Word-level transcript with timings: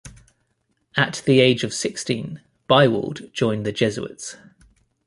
At 0.97 1.21
the 1.27 1.41
age 1.41 1.63
of 1.63 1.75
sixteen 1.75 2.41
Biwald 2.67 3.31
joined 3.33 3.67
the 3.67 3.71
Jesuits. 3.71 4.35